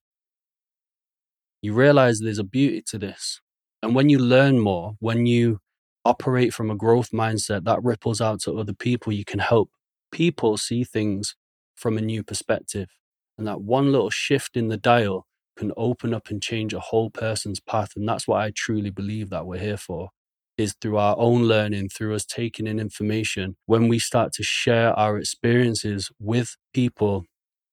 you 1.62 1.74
realize 1.74 2.20
there's 2.20 2.40
a 2.40 2.44
beauty 2.46 2.82
to 2.88 2.98
this. 2.98 3.41
And 3.84 3.96
when 3.96 4.10
you 4.10 4.20
learn 4.20 4.60
more, 4.60 4.96
when 5.00 5.26
you 5.26 5.60
operate 6.06 6.54
from 6.54 6.70
a 6.70 6.76
growth 6.76 7.12
mindset, 7.12 7.64
that 7.66 7.84
ripples 7.84 8.22
out 8.22 8.42
to 8.42 8.60
other 8.60 8.74
people. 8.74 9.14
You 9.14 9.26
can 9.26 9.40
help 9.40 9.70
people 10.12 10.58
see 10.58 10.84
things 10.84 11.36
from 11.76 11.98
a 11.98 12.02
new 12.02 12.24
perspective. 12.24 12.90
And 13.38 13.48
that 13.48 13.62
one 13.62 13.92
little 13.92 14.10
shift 14.10 14.56
in 14.58 14.68
the 14.68 14.78
dial 14.78 15.26
can 15.58 15.72
open 15.78 16.14
up 16.14 16.30
and 16.30 16.42
change 16.42 16.74
a 16.74 16.80
whole 16.80 17.10
person's 17.10 17.60
path. 17.60 17.94
And 17.96 18.08
that's 18.08 18.28
what 18.28 18.42
I 18.42 18.52
truly 18.56 18.90
believe 18.90 19.30
that 19.30 19.46
we're 19.46 19.60
here 19.60 19.78
for 19.78 20.10
is 20.58 20.76
through 20.82 20.98
our 20.98 21.16
own 21.18 21.44
learning, 21.44 21.90
through 21.90 22.14
us 22.14 22.26
taking 22.26 22.68
in 22.68 22.80
information. 22.80 23.56
When 23.66 23.88
we 23.88 23.98
start 24.00 24.34
to 24.34 24.44
share 24.44 24.94
our 25.00 25.18
experiences 25.18 26.12
with 26.20 26.56
people, 26.74 27.26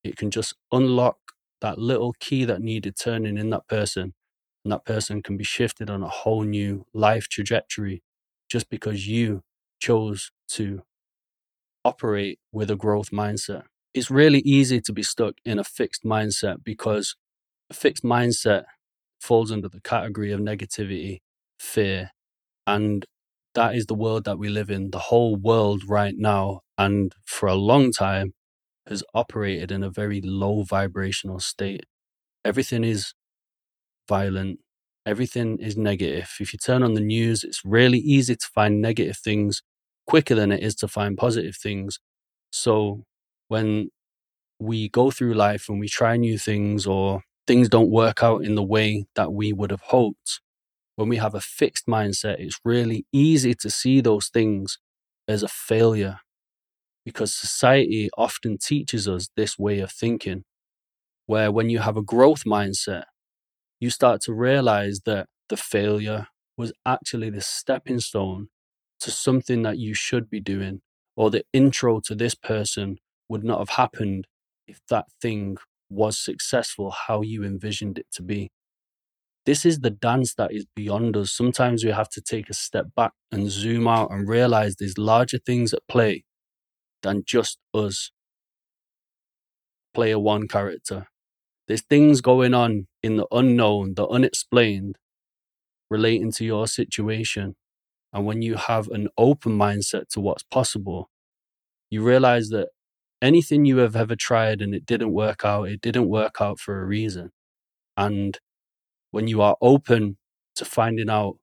it 0.05 0.17
can 0.17 0.31
just 0.31 0.55
unlock 0.73 1.19
that 1.61 1.79
little 1.79 2.15
key 2.21 2.45
that 2.47 2.63
needed 2.63 2.97
turning 2.97 3.37
in 3.37 3.51
that 3.51 3.69
person 3.69 4.15
and 4.65 4.73
that 4.73 4.85
person 4.85 5.23
can 5.23 5.37
be 5.37 5.45
shifted 5.45 5.91
on 5.91 6.03
a 6.03 6.09
whole 6.09 6.43
new 6.43 6.87
life 6.95 7.29
trajectory 7.29 8.03
just 8.51 8.69
because 8.71 9.07
you 9.07 9.43
chose 9.81 10.31
to 10.49 10.83
operate 11.85 12.39
with 12.53 12.71
a 12.71 12.77
growth 12.77 13.11
mindset. 13.11 13.65
It's 13.95 14.11
really 14.11 14.41
easy 14.41 14.81
to 14.83 14.93
be 14.93 15.03
stuck 15.03 15.35
in 15.45 15.59
a 15.59 15.65
fixed 15.65 16.05
mindset 16.05 16.59
because 16.65 17.17
a 17.71 17.75
fixed 17.75 18.05
mindset 18.05 18.65
falls 19.21 19.53
under 19.53 19.69
the 19.69 19.81
category 19.81 20.33
of 20.33 20.41
negativity, 20.41 21.19
fear, 21.59 22.11
and 22.67 23.07
that 23.55 23.75
is 23.75 23.87
the 23.87 23.95
world 23.95 24.25
that 24.25 24.39
we 24.39 24.49
live 24.49 24.71
in. 24.71 24.91
The 24.91 24.99
whole 24.99 25.37
world 25.37 25.83
right 25.89 26.15
now, 26.17 26.61
and 26.79 27.15
for 27.27 27.49
a 27.49 27.55
long 27.55 27.93
time, 27.93 28.35
has 28.87 29.03
operated 29.15 29.73
in 29.73 29.83
a 29.83 29.91
very 29.91 30.21
low 30.23 30.63
vibrational 30.65 31.41
state. 31.41 31.85
Everything 32.45 32.85
is 32.85 33.15
violent. 34.09 34.61
Everything 35.07 35.59
is 35.59 35.77
negative. 35.77 36.31
If 36.41 36.53
you 36.53 36.59
turn 36.59 36.83
on 36.83 36.95
the 36.95 37.01
news, 37.01 37.45
it's 37.45 37.65
really 37.65 37.99
easy 37.99 38.37
to 38.37 38.47
find 38.55 38.81
negative 38.81 39.19
things 39.19 39.63
quicker 40.07 40.35
than 40.35 40.53
it 40.53 40.63
is 40.63 40.75
to 40.77 40.89
find 40.89 41.17
positive 41.17 41.57
things. 41.57 42.01
So 42.53 43.05
when 43.49 43.91
we 44.59 44.89
go 44.89 45.11
through 45.11 45.35
life 45.35 45.69
and 45.69 45.81
we 45.81 45.89
try 45.89 46.17
new 46.17 46.39
things 46.39 46.87
or 46.87 47.23
things 47.47 47.69
don't 47.69 47.91
work 47.91 48.23
out 48.23 48.45
in 48.45 48.55
the 48.55 48.63
way 48.63 49.07
that 49.17 49.33
we 49.33 49.53
would 49.53 49.71
have 49.71 49.83
hoped, 49.83 50.41
when 50.97 51.09
we 51.09 51.17
have 51.17 51.35
a 51.35 51.41
fixed 51.41 51.87
mindset, 51.87 52.41
it's 52.41 52.61
really 52.65 53.07
easy 53.13 53.55
to 53.55 53.71
see 53.71 54.01
those 54.01 54.29
things 54.29 54.79
as 55.29 55.43
a 55.43 55.49
failure 55.49 56.21
because 57.05 57.35
society 57.35 58.11
often 58.19 58.59
teaches 58.59 59.09
us 59.09 59.29
this 59.37 59.59
way 59.59 59.81
of 59.81 59.91
thinking, 59.93 60.45
where 61.27 61.53
when 61.53 61.71
you 61.71 61.81
have 61.81 61.97
a 61.97 62.03
growth 62.03 62.45
mindset, 62.45 63.05
you 63.81 63.91
start 63.91 64.21
to 64.23 64.33
realize 64.33 65.01
that 65.07 65.29
the 65.49 65.57
failure 65.57 66.29
was 66.57 66.73
actually 66.85 67.31
the 67.31 67.41
stepping 67.41 68.01
stone 68.01 68.49
to 69.01 69.11
something 69.11 69.63
that 69.63 69.79
you 69.79 69.95
should 69.95 70.29
be 70.29 70.41
doing, 70.41 70.81
or 71.17 71.31
the 71.31 71.45
intro 71.53 72.01
to 72.01 72.15
this 72.15 72.35
person 72.35 72.99
would 73.29 73.45
not 73.45 73.59
have 73.59 73.71
happened 73.71 74.27
if 74.67 74.81
that 74.91 75.07
thing 75.23 75.57
was 75.89 76.19
successful 76.19 76.91
how 76.91 77.23
you 77.23 77.45
envisioned 77.45 77.99
it 77.99 78.07
to 78.13 78.23
be. 78.23 78.51
This 79.47 79.65
is 79.65 79.81
the 79.81 79.91
dance 79.91 80.35
that 80.35 80.53
is 80.53 80.67
beyond 80.77 81.17
us. 81.17 81.33
Sometimes 81.33 81.85
we 81.85 81.91
have 81.91 82.11
to 82.11 82.21
take 82.21 82.51
a 82.51 82.55
step 82.55 82.87
back 82.95 83.13
and 83.33 83.51
zoom 83.51 83.89
out 83.89 84.11
and 84.11 84.29
realize 84.29 84.77
there's 84.77 84.99
larger 84.99 85.39
things 85.39 85.73
at 85.73 85.81
play 85.89 86.25
than 87.03 87.23
just 87.27 87.59
us. 87.75 88.11
Player 89.95 90.19
one 90.19 90.49
character. 90.49 91.09
There's 91.69 91.83
things 91.83 92.23
going 92.23 92.55
on 92.55 92.87
in 93.03 93.17
the 93.17 93.27
unknown, 93.31 93.95
the 93.95 94.09
unexplained, 94.09 94.97
relating 95.91 96.33
to 96.33 96.45
your 96.45 96.67
situation. 96.67 97.57
And 98.13 98.25
when 98.25 98.41
you 98.41 98.55
have 98.57 98.89
an 98.89 99.09
open 99.19 99.53
mindset 99.53 100.09
to 100.11 100.21
what's 100.21 100.43
possible, 100.45 101.11
you 101.91 102.03
realize 102.03 102.49
that 102.49 102.69
anything 103.21 103.67
you 103.67 103.79
have 103.79 103.97
ever 103.97 104.17
tried 104.17 104.63
and 104.63 104.75
it 104.75 104.87
didn't 104.87 105.13
work 105.13 105.45
out, 105.45 105.69
it 105.69 105.83
didn't 105.83 106.09
work 106.09 106.41
out 106.41 106.59
for 106.59 106.81
a 106.81 106.87
reason. 106.87 107.31
And 107.97 108.39
when 109.11 109.29
you 109.29 109.43
are 109.43 109.57
open 109.61 110.17
to 110.57 110.65
finding 110.65 111.11
out 111.11 111.37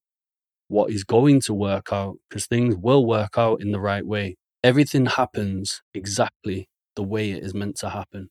what 0.67 0.91
is 0.91 1.03
going 1.03 1.41
to 1.41 1.53
work 1.53 1.93
out, 1.93 2.15
because 2.29 2.47
things 2.47 2.75
will 2.75 3.05
work 3.05 3.37
out 3.37 3.61
in 3.61 3.71
the 3.71 3.79
right 3.79 4.05
way, 4.05 4.37
everything 4.63 5.05
happens 5.05 5.83
exactly 5.93 6.67
the 6.95 7.03
way 7.03 7.31
it 7.31 7.43
is 7.43 7.53
meant 7.53 7.75
to 7.77 7.89
happen. 7.89 8.29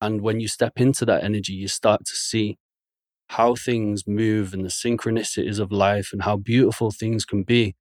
And 0.00 0.20
when 0.22 0.40
you 0.40 0.48
step 0.48 0.74
into 0.76 1.04
that 1.06 1.22
energy, 1.24 1.52
you 1.52 1.68
start 1.68 2.04
to 2.06 2.14
see 2.14 2.58
how 3.28 3.54
things 3.54 4.06
move 4.06 4.52
and 4.52 4.64
the 4.64 4.68
synchronicities 4.68 5.60
of 5.60 5.70
life 5.70 6.10
and 6.12 6.22
how 6.22 6.36
beautiful 6.36 6.90
things 6.90 7.24
can 7.24 7.42
be. 7.42 7.74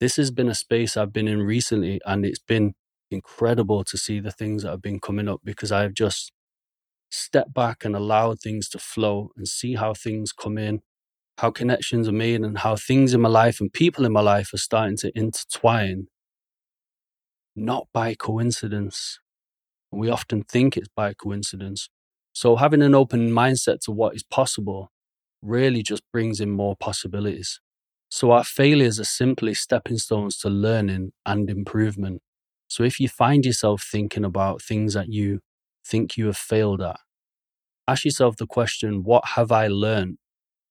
This 0.00 0.16
has 0.16 0.30
been 0.30 0.48
a 0.48 0.54
space 0.54 0.96
I've 0.96 1.12
been 1.12 1.28
in 1.28 1.42
recently, 1.42 2.00
and 2.04 2.24
it's 2.26 2.40
been 2.40 2.74
incredible 3.10 3.84
to 3.84 3.96
see 3.96 4.20
the 4.20 4.32
things 4.32 4.62
that 4.62 4.70
have 4.70 4.82
been 4.82 5.00
coming 5.00 5.28
up 5.28 5.40
because 5.44 5.70
I've 5.70 5.94
just 5.94 6.32
stepped 7.10 7.54
back 7.54 7.84
and 7.84 7.94
allowed 7.94 8.40
things 8.40 8.68
to 8.70 8.78
flow 8.78 9.30
and 9.36 9.46
see 9.46 9.76
how 9.76 9.94
things 9.94 10.32
come 10.32 10.58
in, 10.58 10.80
how 11.38 11.50
connections 11.50 12.08
are 12.08 12.12
made, 12.12 12.40
and 12.40 12.58
how 12.58 12.76
things 12.76 13.14
in 13.14 13.20
my 13.20 13.28
life 13.28 13.60
and 13.60 13.72
people 13.72 14.04
in 14.04 14.12
my 14.12 14.20
life 14.20 14.52
are 14.52 14.58
starting 14.58 14.96
to 14.98 15.12
intertwine 15.16 16.08
not 17.56 17.88
by 17.92 18.14
coincidence. 18.14 19.18
We 19.92 20.10
often 20.10 20.42
think 20.42 20.76
it's 20.76 20.88
by 20.94 21.14
coincidence. 21.14 21.88
So, 22.32 22.56
having 22.56 22.82
an 22.82 22.94
open 22.94 23.30
mindset 23.30 23.80
to 23.82 23.92
what 23.92 24.14
is 24.14 24.22
possible 24.22 24.90
really 25.42 25.82
just 25.82 26.02
brings 26.12 26.40
in 26.40 26.50
more 26.50 26.76
possibilities. 26.76 27.60
So, 28.10 28.30
our 28.32 28.44
failures 28.44 29.00
are 29.00 29.04
simply 29.04 29.54
stepping 29.54 29.98
stones 29.98 30.36
to 30.38 30.48
learning 30.50 31.12
and 31.24 31.48
improvement. 31.48 32.22
So, 32.68 32.82
if 32.84 33.00
you 33.00 33.08
find 33.08 33.44
yourself 33.46 33.82
thinking 33.90 34.24
about 34.24 34.62
things 34.62 34.94
that 34.94 35.08
you 35.08 35.40
think 35.86 36.16
you 36.16 36.26
have 36.26 36.36
failed 36.36 36.82
at, 36.82 36.98
ask 37.88 38.04
yourself 38.04 38.36
the 38.36 38.46
question 38.46 39.02
what 39.04 39.24
have 39.36 39.52
I 39.52 39.68
learned? 39.68 40.18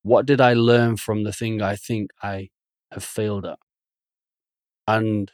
What 0.04 0.26
did 0.26 0.42
I 0.42 0.54
learn 0.54 0.98
from 0.98 1.24
the 1.24 1.34
thing 1.34 1.62
I 1.62 1.76
think 1.78 2.12
I 2.24 2.50
have 2.92 3.04
failed 3.04 3.46
at? 3.46 3.60
And 4.88 5.32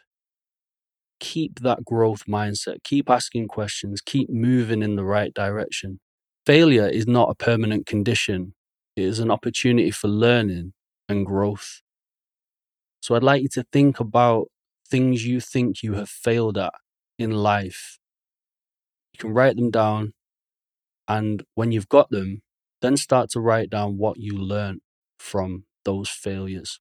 keep 1.21 1.59
that 1.61 1.85
growth 1.85 2.25
mindset, 2.25 2.83
keep 2.83 3.09
asking 3.09 3.47
questions, 3.47 4.01
keep 4.01 4.29
moving 4.29 4.81
in 4.81 4.97
the 4.97 5.05
right 5.05 5.33
direction. 5.33 6.01
Failure 6.45 6.87
is 6.87 7.07
not 7.07 7.29
a 7.29 7.35
permanent 7.35 7.85
condition, 7.85 8.53
it 8.97 9.05
is 9.05 9.19
an 9.19 9.31
opportunity 9.31 9.91
for 9.91 10.09
learning 10.09 10.73
and 11.07 11.25
growth. 11.25 11.81
So 13.01 13.15
I'd 13.15 13.23
like 13.23 13.43
you 13.43 13.49
to 13.49 13.65
think 13.71 13.99
about 13.99 14.47
things 14.89 15.25
you 15.25 15.39
think 15.39 15.83
you 15.83 15.93
have 15.93 16.09
failed 16.09 16.57
at 16.57 16.73
in 17.17 17.31
life. 17.31 17.99
You 19.13 19.19
can 19.19 19.33
write 19.33 19.55
them 19.55 19.71
down, 19.71 20.13
and 21.07 21.43
when 21.55 21.71
you've 21.71 21.89
got 21.89 22.09
them, 22.09 22.41
then 22.81 22.97
start 22.97 23.29
to 23.31 23.39
write 23.39 23.69
down 23.69 23.97
what 23.97 24.17
you 24.17 24.35
learned 24.35 24.81
from 25.19 25.65
those 25.85 26.09
failures. 26.09 26.79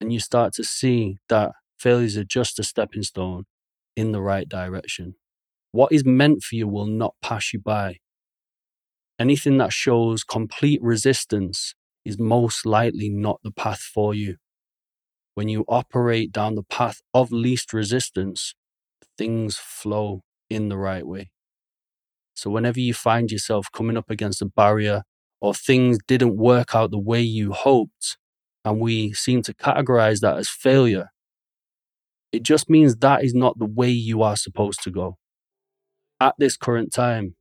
And 0.00 0.12
you 0.12 0.20
start 0.20 0.52
to 0.54 0.64
see 0.64 1.16
that 1.28 1.52
failures 1.80 2.16
are 2.16 2.24
just 2.24 2.58
a 2.58 2.62
stepping 2.62 3.02
stone 3.02 3.44
in 3.96 4.12
the 4.12 4.20
right 4.20 4.48
direction. 4.48 5.14
What 5.72 5.92
is 5.92 6.04
meant 6.04 6.42
for 6.42 6.56
you 6.56 6.68
will 6.68 6.86
not 6.86 7.14
pass 7.22 7.52
you 7.52 7.60
by. 7.60 7.96
Anything 9.18 9.58
that 9.58 9.72
shows 9.72 10.24
complete 10.24 10.82
resistance 10.82 11.74
is 12.04 12.18
most 12.18 12.66
likely 12.66 13.08
not 13.08 13.40
the 13.42 13.50
path 13.50 13.80
for 13.80 14.14
you. 14.14 14.36
When 15.34 15.48
you 15.48 15.64
operate 15.68 16.32
down 16.32 16.54
the 16.54 16.62
path 16.62 17.00
of 17.14 17.30
least 17.30 17.72
resistance, 17.72 18.54
things 19.16 19.56
flow 19.56 20.22
in 20.48 20.68
the 20.68 20.76
right 20.76 21.06
way. 21.06 21.30
So, 22.34 22.50
whenever 22.50 22.80
you 22.80 22.94
find 22.94 23.30
yourself 23.30 23.68
coming 23.72 23.96
up 23.96 24.10
against 24.10 24.42
a 24.42 24.46
barrier 24.46 25.02
or 25.40 25.54
things 25.54 25.98
didn't 26.06 26.36
work 26.36 26.74
out 26.74 26.90
the 26.90 26.98
way 26.98 27.20
you 27.20 27.52
hoped, 27.52 28.16
and 28.64 28.80
we 28.80 29.12
seem 29.12 29.42
to 29.42 29.54
categorize 29.54 30.20
that 30.20 30.36
as 30.36 30.48
failure, 30.48 31.10
it 32.32 32.42
just 32.42 32.70
means 32.70 32.96
that 32.96 33.24
is 33.24 33.34
not 33.34 33.58
the 33.58 33.66
way 33.66 33.88
you 33.88 34.22
are 34.22 34.36
supposed 34.36 34.82
to 34.84 34.90
go. 34.90 35.16
At 36.20 36.34
this 36.38 36.56
current 36.56 36.92
time, 36.92 37.34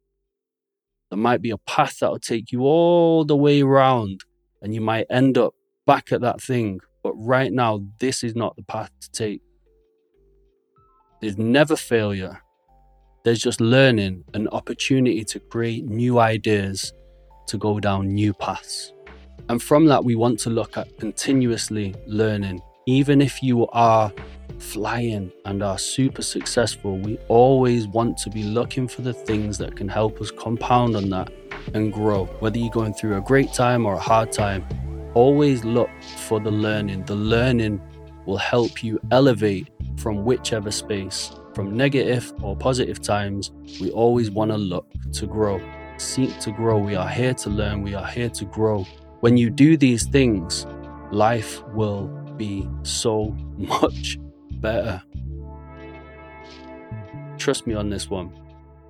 there 1.10 1.20
might 1.20 1.42
be 1.42 1.50
a 1.50 1.58
path 1.58 2.00
that 2.00 2.12
will 2.12 2.20
take 2.20 2.52
you 2.52 2.62
all 2.62 3.26
the 3.26 3.36
way 3.36 3.62
around 3.62 4.22
and 4.62 4.74
you 4.74 4.82
might 4.82 5.08
end 5.10 5.38
up 5.38 5.54
back 5.86 6.12
at 6.12 6.22
that 6.22 6.42
thing. 6.42 6.80
But 7.04 7.14
right 7.14 7.52
now, 7.52 7.82
this 8.00 8.24
is 8.24 8.36
not 8.36 8.56
the 8.56 8.64
path 8.64 8.92
to 9.02 9.12
take. 9.12 9.42
There's 11.22 11.38
never 11.38 11.76
failure. 11.76 12.42
There's 13.24 13.40
just 13.40 13.60
learning, 13.60 14.24
an 14.34 14.48
opportunity 14.50 15.24
to 15.26 15.40
create 15.40 15.86
new 15.86 16.20
ideas, 16.20 16.94
to 17.48 17.58
go 17.58 17.80
down 17.80 18.08
new 18.08 18.34
paths. 18.34 18.94
And 19.50 19.62
from 19.62 19.86
that, 19.88 20.06
we 20.06 20.16
want 20.16 20.40
to 20.42 20.50
look 20.50 20.78
at 20.78 20.98
continuously 21.00 21.96
learning. 22.06 22.62
Even 22.86 23.22
if 23.22 23.42
you 23.44 23.68
are 23.68 24.12
flying 24.60 25.32
and 25.46 25.64
are 25.64 25.78
super 25.78 26.22
successful, 26.22 26.98
we 26.98 27.18
always 27.28 27.88
want 27.88 28.18
to 28.18 28.30
be 28.30 28.44
looking 28.44 28.88
for 28.88 29.02
the 29.02 29.14
things 29.14 29.58
that 29.58 29.76
can 29.76 29.88
help 29.88 30.22
us 30.22 30.32
compound 30.32 30.96
on 30.96 31.10
that 31.10 31.32
and 31.74 31.92
grow. 31.92 32.26
Whether 32.40 32.60
you're 32.60 32.70
going 32.70 32.94
through 32.94 33.18
a 33.18 33.22
great 33.22 33.54
time 33.54 33.86
or 33.86 33.96
a 33.96 34.00
hard 34.00 34.32
time, 34.32 34.66
always 35.14 35.64
look 35.64 35.90
for 36.18 36.40
the 36.40 36.52
learning. 36.52 37.06
The 37.06 37.16
learning 37.16 37.82
will 38.26 38.38
help 38.38 38.84
you 38.84 39.00
elevate 39.12 39.70
from 39.98 40.24
whichever 40.24 40.72
space. 40.72 41.32
From 41.54 41.76
negative 41.76 42.32
or 42.42 42.56
positive 42.56 43.02
times, 43.02 43.52
we 43.82 43.92
always 43.92 44.30
want 44.32 44.52
to 44.52 44.58
look 44.58 44.88
to 45.14 45.26
grow. 45.26 45.60
Seek 45.98 46.38
to 46.40 46.52
grow. 46.52 46.78
We 46.78 46.96
are 46.96 47.10
here 47.10 47.34
to 47.34 47.50
learn. 47.50 47.82
We 47.82 47.96
are 47.96 48.08
here 48.08 48.30
to 48.30 48.46
grow. 48.46 48.86
When 49.20 49.36
you 49.36 49.50
do 49.50 49.76
these 49.76 50.08
things, 50.08 50.66
life 51.12 51.62
will 51.74 52.08
be 52.38 52.70
so 52.84 53.36
much 53.58 54.18
better. 54.62 55.02
Trust 57.38 57.68
me 57.68 57.74
on 57.74 57.90
this 57.90 58.10
one. 58.10 58.32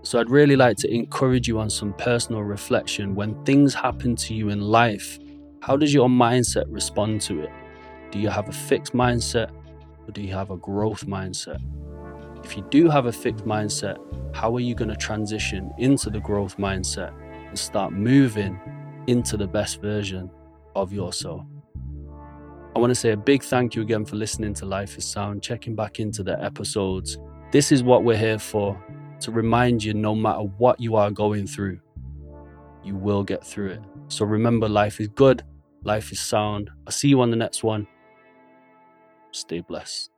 So, 0.02 0.20
I'd 0.20 0.30
really 0.30 0.56
like 0.56 0.78
to 0.78 0.94
encourage 0.94 1.48
you 1.48 1.60
on 1.60 1.70
some 1.70 1.94
personal 1.94 2.42
reflection. 2.42 3.16
When 3.16 3.44
things 3.44 3.74
happen 3.74 4.16
to 4.16 4.34
you 4.34 4.50
in 4.50 4.62
life, 4.62 5.20
how 5.62 5.76
does 5.76 5.94
your 5.94 6.08
mindset 6.08 6.66
respond 6.70 7.22
to 7.22 7.42
it? 7.42 7.50
Do 8.12 8.20
you 8.20 8.30
have 8.30 8.48
a 8.48 8.54
fixed 8.54 8.94
mindset 8.94 9.52
or 10.08 10.12
do 10.12 10.22
you 10.22 10.34
have 10.34 10.52
a 10.52 10.58
growth 10.58 11.06
mindset? 11.06 11.62
If 12.44 12.56
you 12.56 12.66
do 12.70 12.90
have 12.90 13.06
a 13.06 13.12
fixed 13.12 13.46
mindset, 13.46 13.98
how 14.34 14.56
are 14.56 14.62
you 14.62 14.74
going 14.74 14.90
to 14.90 14.96
transition 14.96 15.72
into 15.78 16.10
the 16.10 16.20
growth 16.20 16.58
mindset 16.58 17.14
and 17.48 17.60
start 17.60 17.92
moving 17.92 18.60
into 19.08 19.38
the 19.38 19.48
best 19.48 19.82
version 19.82 20.32
of 20.76 20.94
yourself? 20.94 21.46
I 22.80 22.82
want 22.82 22.92
to 22.92 22.96
say 22.96 23.12
a 23.12 23.18
big 23.18 23.44
thank 23.44 23.76
you 23.76 23.82
again 23.82 24.06
for 24.06 24.16
listening 24.16 24.54
to 24.54 24.66
Life 24.66 24.98
is 24.98 25.04
Sound, 25.04 25.44
checking 25.44 25.76
back 25.76 26.00
into 26.00 26.24
the 26.24 26.42
episodes. 26.42 27.18
This 27.52 27.74
is 27.74 27.84
what 27.84 28.06
we're 28.06 28.16
here 28.16 28.40
for 28.40 28.82
to 29.20 29.32
remind 29.32 29.84
you 29.84 29.94
no 29.94 30.16
matter 30.16 30.44
what 30.60 30.80
you 30.80 30.96
are 30.96 31.12
going 31.12 31.46
through, 31.46 31.82
you 32.82 32.96
will 32.96 33.26
get 33.26 33.46
through 33.46 33.72
it. 33.72 33.82
So 34.08 34.24
remember, 34.24 34.70
life 34.70 35.02
is 35.02 35.10
good, 35.10 35.44
life 35.84 36.14
is 36.14 36.22
sound. 36.22 36.70
I'll 36.88 36.94
see 36.94 37.10
you 37.10 37.20
on 37.20 37.32
the 37.32 37.36
next 37.36 37.66
one. 37.66 37.86
Stay 39.32 39.60
blessed. 39.60 40.10